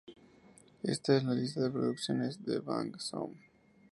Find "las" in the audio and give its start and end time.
1.65-1.73